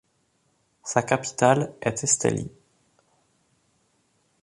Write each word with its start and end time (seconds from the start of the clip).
Sa 0.83 1.03
capitale 1.03 1.75
est 1.79 2.03
Estelí. 2.03 2.49